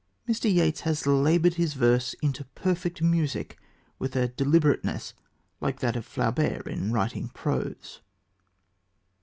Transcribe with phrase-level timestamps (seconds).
[0.27, 0.51] Mr.
[0.51, 3.59] Yeats has laboured his verse into perfect music
[3.99, 5.13] with a deliberateness
[5.59, 7.99] like that of Flaubert in writing prose.